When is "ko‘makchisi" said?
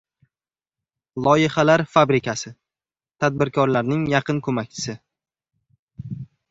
4.49-5.01